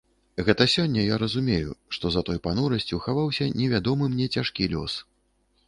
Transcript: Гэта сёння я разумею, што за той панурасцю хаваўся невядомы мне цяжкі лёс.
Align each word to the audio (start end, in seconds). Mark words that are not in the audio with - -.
Гэта 0.45 0.65
сёння 0.75 1.03
я 1.07 1.19
разумею, 1.23 1.75
што 1.97 2.11
за 2.17 2.23
той 2.29 2.41
панурасцю 2.49 3.01
хаваўся 3.05 3.49
невядомы 3.63 4.05
мне 4.17 4.31
цяжкі 4.37 4.71
лёс. 4.77 5.01